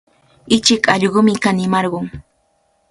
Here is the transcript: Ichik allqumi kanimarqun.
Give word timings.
Ichik 0.55 0.83
allqumi 0.93 1.33
kanimarqun. 1.43 2.05